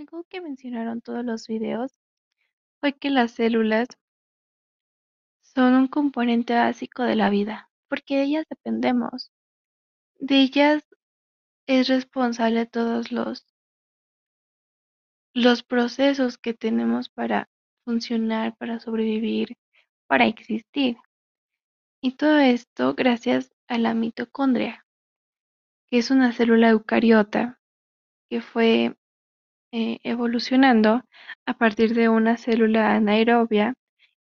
Algo 0.00 0.24
que 0.30 0.40
mencionaron 0.40 1.02
todos 1.02 1.22
los 1.26 1.46
videos 1.46 1.94
fue 2.80 2.94
que 2.94 3.10
las 3.10 3.32
células 3.32 3.86
son 5.42 5.74
un 5.74 5.88
componente 5.88 6.54
básico 6.54 7.02
de 7.02 7.16
la 7.16 7.28
vida, 7.28 7.70
porque 7.86 8.16
de 8.16 8.22
ellas 8.22 8.46
dependemos. 8.48 9.30
De 10.18 10.40
ellas 10.40 10.82
es 11.66 11.88
responsable 11.88 12.64
todos 12.64 13.12
los, 13.12 13.44
los 15.34 15.62
procesos 15.62 16.38
que 16.38 16.54
tenemos 16.54 17.10
para 17.10 17.50
funcionar, 17.84 18.56
para 18.56 18.80
sobrevivir, 18.80 19.58
para 20.06 20.24
existir. 20.24 20.96
Y 22.00 22.12
todo 22.12 22.38
esto 22.38 22.94
gracias 22.94 23.52
a 23.68 23.76
la 23.76 23.92
mitocondria, 23.92 24.86
que 25.88 25.98
es 25.98 26.10
una 26.10 26.32
célula 26.32 26.70
eucariota 26.70 27.60
que 28.30 28.40
fue 28.40 28.96
evolucionando 29.72 31.02
a 31.46 31.54
partir 31.54 31.94
de 31.94 32.08
una 32.08 32.36
célula 32.36 32.94
anaerobia 32.94 33.74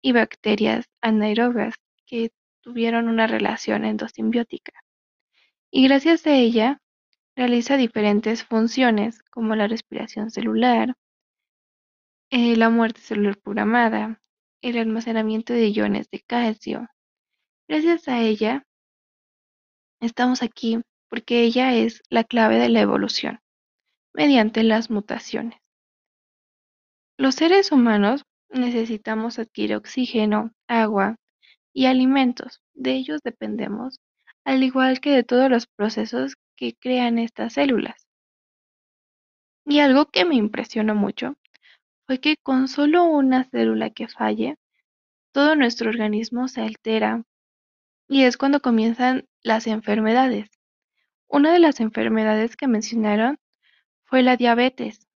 y 0.02 0.12
bacterias 0.12 0.86
anaerobias 1.00 1.74
que 2.06 2.30
tuvieron 2.60 3.08
una 3.08 3.26
relación 3.26 3.84
endosimbiótica. 3.84 4.72
Y 5.70 5.88
gracias 5.88 6.26
a 6.26 6.34
ella 6.34 6.80
realiza 7.36 7.76
diferentes 7.76 8.44
funciones 8.44 9.22
como 9.30 9.54
la 9.56 9.68
respiración 9.68 10.30
celular, 10.30 10.94
eh, 12.30 12.56
la 12.56 12.70
muerte 12.70 13.00
celular 13.00 13.38
programada, 13.38 14.20
el 14.62 14.78
almacenamiento 14.78 15.52
de 15.52 15.68
iones 15.68 16.10
de 16.10 16.20
calcio. 16.20 16.88
Gracias 17.68 18.08
a 18.08 18.20
ella 18.20 18.64
estamos 20.00 20.42
aquí 20.42 20.80
porque 21.08 21.42
ella 21.42 21.74
es 21.74 22.02
la 22.10 22.24
clave 22.24 22.58
de 22.58 22.68
la 22.68 22.80
evolución 22.80 23.40
mediante 24.16 24.62
las 24.62 24.90
mutaciones. 24.90 25.60
Los 27.18 27.34
seres 27.34 27.70
humanos 27.70 28.24
necesitamos 28.48 29.38
adquirir 29.38 29.76
oxígeno, 29.76 30.52
agua 30.68 31.16
y 31.74 31.84
alimentos. 31.84 32.62
De 32.72 32.92
ellos 32.92 33.20
dependemos, 33.22 34.00
al 34.44 34.62
igual 34.62 35.00
que 35.00 35.10
de 35.10 35.22
todos 35.22 35.50
los 35.50 35.66
procesos 35.66 36.36
que 36.56 36.74
crean 36.80 37.18
estas 37.18 37.52
células. 37.52 38.06
Y 39.66 39.80
algo 39.80 40.06
que 40.06 40.24
me 40.24 40.36
impresionó 40.36 40.94
mucho 40.94 41.36
fue 42.06 42.18
que 42.18 42.36
con 42.42 42.68
solo 42.68 43.04
una 43.04 43.44
célula 43.44 43.90
que 43.90 44.08
falle, 44.08 44.56
todo 45.32 45.56
nuestro 45.56 45.90
organismo 45.90 46.48
se 46.48 46.62
altera 46.62 47.22
y 48.08 48.22
es 48.22 48.38
cuando 48.38 48.60
comienzan 48.60 49.26
las 49.42 49.66
enfermedades. 49.66 50.48
Una 51.28 51.52
de 51.52 51.58
las 51.58 51.80
enfermedades 51.80 52.56
que 52.56 52.66
mencionaron 52.66 53.38
fue 54.06 54.22
la 54.22 54.36
diabetes. 54.36 55.06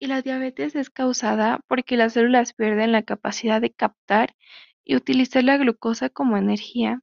Y 0.00 0.06
la 0.06 0.22
diabetes 0.22 0.74
es 0.76 0.90
causada 0.90 1.60
porque 1.68 1.96
las 1.96 2.14
células 2.14 2.52
pierden 2.54 2.92
la 2.92 3.02
capacidad 3.02 3.60
de 3.60 3.72
captar 3.72 4.34
y 4.84 4.96
utilizar 4.96 5.44
la 5.44 5.56
glucosa 5.56 6.08
como 6.08 6.36
energía, 6.36 7.02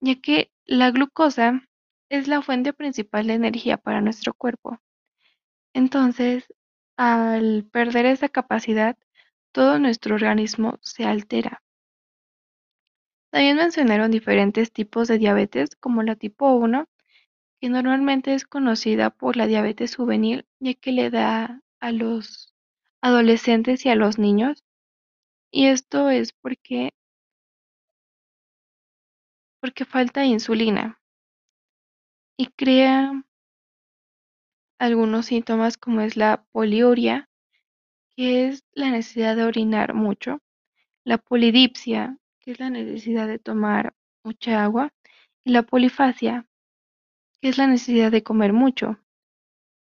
ya 0.00 0.20
que 0.20 0.52
la 0.66 0.90
glucosa 0.90 1.62
es 2.08 2.28
la 2.28 2.42
fuente 2.42 2.72
principal 2.72 3.26
de 3.26 3.34
energía 3.34 3.76
para 3.76 4.00
nuestro 4.00 4.34
cuerpo. 4.34 4.78
Entonces, 5.74 6.44
al 6.96 7.64
perder 7.72 8.06
esa 8.06 8.28
capacidad, 8.28 8.96
todo 9.52 9.78
nuestro 9.78 10.14
organismo 10.14 10.78
se 10.82 11.04
altera. 11.04 11.62
También 13.30 13.56
mencionaron 13.56 14.12
diferentes 14.12 14.72
tipos 14.72 15.08
de 15.08 15.18
diabetes, 15.18 15.74
como 15.74 16.02
la 16.04 16.14
tipo 16.14 16.52
1, 16.52 16.88
que 17.60 17.68
normalmente 17.68 18.34
es 18.34 18.44
conocida 18.44 19.10
por 19.10 19.36
la 19.36 19.46
diabetes 19.46 19.96
juvenil, 19.96 20.46
ya 20.60 20.74
que 20.74 20.92
le 20.92 21.10
da 21.10 21.62
a 21.80 21.92
los 21.92 22.54
adolescentes 23.00 23.84
y 23.86 23.90
a 23.90 23.94
los 23.94 24.18
niños. 24.18 24.64
Y 25.50 25.66
esto 25.66 26.10
es 26.10 26.32
porque, 26.32 26.90
porque 29.60 29.84
falta 29.84 30.24
insulina 30.24 31.00
y 32.36 32.46
crea 32.48 33.24
algunos 34.78 35.26
síntomas 35.26 35.78
como 35.78 36.00
es 36.00 36.16
la 36.16 36.44
poliuria, 36.52 37.28
que 38.16 38.48
es 38.48 38.64
la 38.72 38.90
necesidad 38.90 39.36
de 39.36 39.44
orinar 39.44 39.94
mucho, 39.94 40.40
la 41.04 41.18
polidipsia, 41.18 42.18
que 42.40 42.52
es 42.52 42.60
la 42.60 42.70
necesidad 42.70 43.26
de 43.26 43.38
tomar 43.38 43.94
mucha 44.24 44.62
agua, 44.62 44.92
y 45.44 45.52
la 45.52 45.62
polifasia, 45.62 46.46
es 47.48 47.58
la 47.58 47.66
necesidad 47.66 48.10
de 48.10 48.22
comer 48.22 48.52
mucho. 48.52 48.98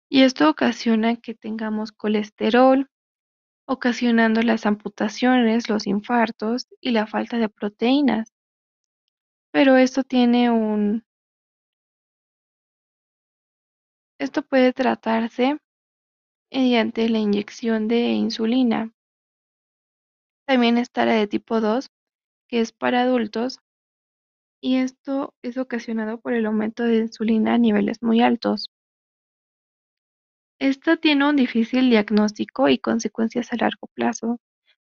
Y 0.09 0.24
esto 0.24 0.50
ocasiona 0.50 1.18
que 1.18 1.36
tengamos 1.36 1.92
colesterol, 1.92 2.90
ocasionando 3.68 4.42
las 4.42 4.66
amputaciones, 4.66 5.69
los 5.69 5.86
infartos 5.86 6.68
y 6.81 6.92
la 6.92 7.06
falta 7.06 7.38
de 7.38 7.50
proteínas. 7.50 8.34
Pero 9.52 9.75
esto 9.75 10.03
tiene 10.03 10.50
un... 10.50 11.03
Esto 14.19 14.42
puede 14.42 14.74
tratarse 14.74 15.59
mediante 16.52 17.08
la 17.09 17.19
inyección 17.19 17.88
de 17.88 18.12
insulina. 18.14 18.92
También 20.48 20.78
está 20.78 21.06
la 21.06 21.14
de 21.14 21.28
tipo 21.28 21.62
2, 21.62 21.92
que 22.48 22.62
es 22.62 22.72
para 22.72 23.02
adultos 23.02 23.59
y 24.62 24.78
esto 24.78 25.34
es 25.42 25.58
ocasionado 25.58 26.20
por 26.20 26.34
el 26.34 26.46
aumento 26.46 26.84
de 26.84 26.97
insulina 26.97 27.53
a 27.53 27.58
niveles 27.58 28.02
muy 28.02 28.22
altos. 28.22 28.70
Esto 30.59 30.97
tiene 30.97 31.30
un 31.30 31.38
difícil 31.38 31.90
diagnóstico 31.90 32.68
y 32.68 32.80
consecuencias 32.80 33.53
a 33.53 33.58
largo 33.58 33.88
plazo, 33.94 34.40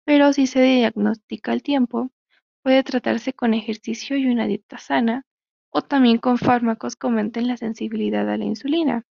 pero 0.04 0.32
si 0.32 0.46
se 0.46 0.60
diagnostica 0.60 1.52
al 1.52 1.62
tiempo, 1.62 2.10
puede 2.62 2.82
tratarse 2.82 3.32
con 3.32 3.54
ejercicio 3.54 4.16
y 4.16 4.26
una 4.26 4.46
dieta 4.46 4.78
sana, 4.78 5.24
o 5.72 5.82
también 5.82 6.18
con 6.18 6.38
fármacos 6.38 6.96
que 6.96 7.06
aumenten 7.06 7.46
la 7.46 7.56
sensibilidad 7.56 8.28
a 8.28 8.36
la 8.36 8.44
insulina. 8.44 9.04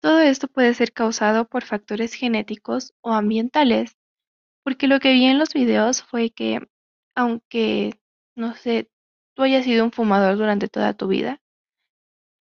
Todo 0.00 0.20
esto 0.20 0.46
puede 0.46 0.74
ser 0.74 0.92
causado 0.92 1.48
por 1.48 1.64
factores 1.64 2.14
genéticos 2.14 2.94
o 3.00 3.12
ambientales, 3.12 3.96
porque 4.62 4.86
lo 4.86 5.00
que 5.00 5.12
vi 5.12 5.24
en 5.24 5.40
los 5.40 5.52
videos 5.52 6.02
fue 6.04 6.30
que, 6.30 6.60
aunque 7.16 7.98
no 8.38 8.54
sé, 8.54 8.88
tú 9.34 9.42
hayas 9.42 9.64
sido 9.64 9.84
un 9.84 9.90
fumador 9.90 10.36
durante 10.36 10.68
toda 10.68 10.94
tu 10.94 11.08
vida, 11.08 11.40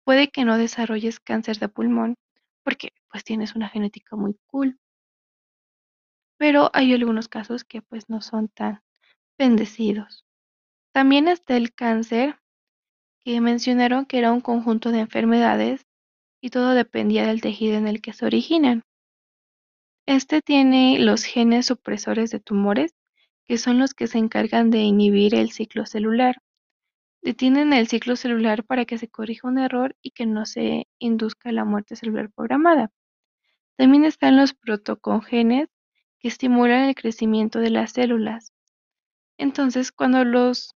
puede 0.05 0.29
que 0.29 0.45
no 0.45 0.57
desarrolles 0.57 1.21
cáncer 1.21 1.59
de 1.59 1.69
pulmón 1.69 2.17
porque 2.65 2.93
pues 3.11 3.23
tienes 3.23 3.55
una 3.55 3.69
genética 3.69 4.17
muy 4.17 4.37
cool. 4.47 4.79
Pero 6.39 6.71
hay 6.73 6.95
algunos 6.95 7.29
casos 7.29 7.65
que 7.65 7.83
pues 7.83 8.09
no 8.09 8.23
son 8.23 8.49
tan 8.49 8.83
bendecidos. 9.39 10.25
También 10.93 11.29
está 11.29 11.57
el 11.57 11.75
cáncer, 11.75 12.41
que 13.23 13.41
mencionaron 13.41 14.07
que 14.07 14.19
era 14.19 14.33
un 14.33 14.41
conjunto 14.41 14.91
de 14.91 15.01
enfermedades 15.01 15.87
y 16.43 16.51
todo 16.51 16.71
dependía 16.71 17.27
del 17.27 17.41
tejido 17.41 17.77
en 17.77 17.89
el 17.89 18.01
que 18.01 18.13
se 18.13 18.25
originan. 18.25 18.83
Este 20.07 20.41
tiene 20.41 20.99
los 20.99 21.25
genes 21.25 21.67
supresores 21.67 22.31
de 22.31 22.41
tumores 22.41 22.95
que 23.47 23.59
son 23.59 23.79
los 23.79 23.95
que 23.95 24.07
se 24.07 24.19
encargan 24.19 24.71
de 24.71 24.79
inhibir 24.79 25.35
el 25.35 25.51
ciclo 25.51 25.87
celular. 25.87 26.37
Detienen 27.23 27.73
el 27.73 27.89
ciclo 27.89 28.17
celular 28.17 28.65
para 28.65 28.85
que 28.85 28.99
se 28.99 29.09
corrija 29.09 29.49
un 29.49 29.59
error 29.59 29.97
y 30.03 30.11
que 30.11 30.27
no 30.27 30.47
se 30.47 30.89
induzca 30.99 31.53
la 31.53 31.65
muerte 31.65 31.97
celular 31.97 32.31
programada. 32.31 32.91
También 33.77 34.05
están 34.05 34.37
los 34.37 34.55
protocongenes 34.55 35.69
que 36.19 36.29
estimulan 36.29 36.89
el 36.89 36.95
crecimiento 36.95 37.59
de 37.61 37.71
las 37.71 37.93
células. 37.93 38.53
Entonces, 39.39 39.91
cuando 39.91 40.25
los 40.25 40.75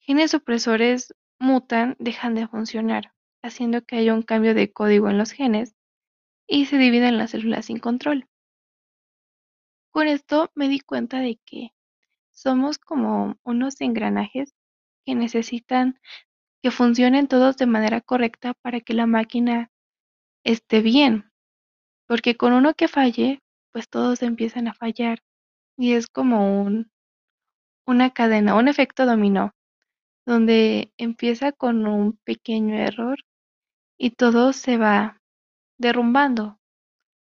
genes 0.00 0.30
supresores 0.30 1.14
mutan, 1.38 1.96
dejan 1.98 2.34
de 2.34 2.48
funcionar, 2.48 3.12
haciendo 3.42 3.82
que 3.82 3.96
haya 3.96 4.14
un 4.14 4.22
cambio 4.22 4.54
de 4.54 4.72
código 4.72 5.10
en 5.10 5.18
los 5.18 5.32
genes 5.32 5.74
y 6.46 6.66
se 6.66 6.78
dividen 6.78 7.18
las 7.18 7.30
células 7.32 7.66
sin 7.66 7.78
control. 7.78 8.26
Con 9.90 10.08
esto 10.08 10.50
me 10.54 10.68
di 10.68 10.80
cuenta 10.80 11.20
de 11.20 11.38
que 11.44 11.72
somos 12.38 12.78
como 12.78 13.36
unos 13.42 13.80
engranajes 13.80 14.54
que 15.04 15.16
necesitan 15.16 15.98
que 16.62 16.70
funcionen 16.70 17.26
todos 17.26 17.56
de 17.56 17.66
manera 17.66 18.00
correcta 18.00 18.54
para 18.62 18.80
que 18.80 18.94
la 18.94 19.06
máquina 19.06 19.70
esté 20.44 20.80
bien. 20.80 21.32
Porque 22.06 22.36
con 22.36 22.52
uno 22.52 22.74
que 22.74 22.88
falle, 22.88 23.42
pues 23.72 23.88
todos 23.88 24.22
empiezan 24.22 24.68
a 24.68 24.74
fallar. 24.74 25.20
Y 25.76 25.94
es 25.94 26.06
como 26.06 26.62
un, 26.62 26.90
una 27.86 28.10
cadena, 28.10 28.54
un 28.54 28.68
efecto 28.68 29.04
dominó, 29.04 29.54
donde 30.26 30.92
empieza 30.96 31.52
con 31.52 31.86
un 31.86 32.18
pequeño 32.24 32.76
error 32.76 33.18
y 33.98 34.12
todo 34.12 34.52
se 34.52 34.76
va 34.78 35.20
derrumbando, 35.78 36.60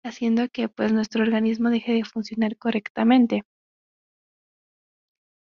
haciendo 0.04 0.48
que 0.48 0.68
pues 0.68 0.92
nuestro 0.92 1.22
organismo 1.24 1.70
deje 1.70 1.92
de 1.92 2.04
funcionar 2.04 2.56
correctamente. 2.56 3.44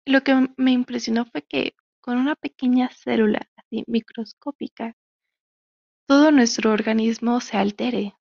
Lo 0.06 0.22
que 0.22 0.48
me 0.56 0.72
impresionó 0.72 1.26
fue 1.26 1.42
que 1.42 1.74
con 2.00 2.16
una 2.16 2.36
pequeña 2.36 2.88
célula 2.90 3.48
así 3.56 3.84
microscópica, 3.86 4.96
todo 6.08 6.30
nuestro 6.30 6.72
organismo 6.72 7.42
se 7.42 7.58
altere. 7.58 8.14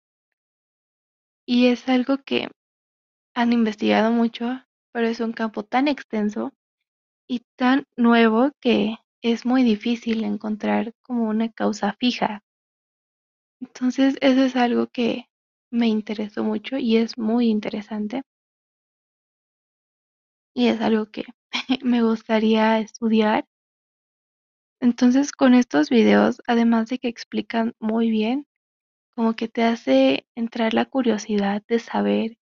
Y 1.47 1.68
es 1.68 1.88
algo 1.88 2.18
que 2.18 2.50
han 3.35 3.53
investigado 3.53 4.12
mucho, 4.12 4.63
pero 4.94 5.07
es 5.07 5.19
un 5.21 5.33
campo 5.33 5.63
tan 5.63 5.88
extenso 5.88 6.53
y 7.27 7.41
tan 7.57 7.85
nuevo 7.97 8.51
que 8.62 8.97
es 9.24 9.45
muy 9.45 9.63
difícil 9.63 10.24
encontrar 10.24 10.94
como 11.03 11.30
una 11.30 11.51
causa 11.51 11.94
fija. 12.00 12.44
Entonces, 13.62 14.15
eso 14.21 14.44
es 14.44 14.56
algo 14.56 14.85
que 14.89 15.25
me 15.71 15.88
interesó 15.88 16.44
mucho 16.44 16.77
y 16.77 16.97
es 16.97 17.18
muy 17.18 17.47
interesante. 17.47 18.21
Y 20.55 20.65
es 20.69 20.81
algo 20.81 21.11
que 21.11 21.25
me 21.83 22.01
gustaría 22.01 22.79
estudiar. 22.79 23.45
Entonces, 24.79 25.31
con 25.31 25.55
estos 25.55 25.89
videos, 25.89 26.39
además 26.45 26.88
de 26.88 27.00
que 27.00 27.07
explican 27.07 27.73
muy 27.79 28.11
bien, 28.11 28.45
como 29.15 29.35
que 29.35 29.47
te 29.47 29.63
hace 29.63 30.27
entrar 30.35 30.73
la 30.73 30.85
curiosidad 30.85 31.63
de 31.67 31.79
saber 31.79 32.38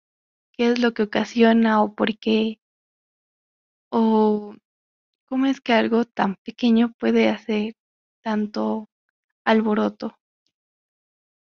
qué 0.52 0.70
es 0.72 0.80
lo 0.80 0.94
que 0.94 1.04
ocasiona 1.04 1.82
o 1.82 1.94
por 1.94 2.18
qué, 2.18 2.60
o 3.90 4.54
cómo 5.26 5.46
es 5.46 5.60
que 5.60 5.72
algo 5.74 6.04
tan 6.04 6.36
pequeño 6.44 6.92
puede 6.98 7.28
hacer 7.30 7.74
tanto 8.22 8.88
alboroto. 9.44 10.16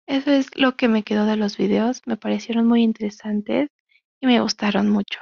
Eso 0.07 0.31
es 0.31 0.55
lo 0.59 0.77
que 0.77 0.89
me 0.89 1.05
quedó 1.05 1.25
de 1.25 1.39
los 1.39 1.57
videos, 1.57 2.03
me 2.05 2.19
parecieron 2.19 2.67
muy 2.67 2.83
interesantes 2.83 3.71
y 4.21 4.27
me 4.27 4.39
gustaron 4.43 4.91
mucho. 4.91 5.21